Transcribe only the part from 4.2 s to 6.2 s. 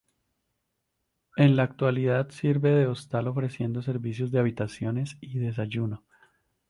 de habitaciones y desayuno.